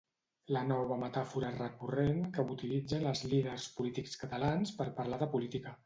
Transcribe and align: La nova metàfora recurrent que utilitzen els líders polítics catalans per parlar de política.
La 0.55 0.61
nova 0.69 0.97
metàfora 1.01 1.51
recurrent 1.59 2.25
que 2.39 2.47
utilitzen 2.55 3.07
els 3.13 3.23
líders 3.35 3.71
polítics 3.79 4.21
catalans 4.27 4.77
per 4.81 4.93
parlar 5.03 5.25
de 5.27 5.35
política. 5.37 5.77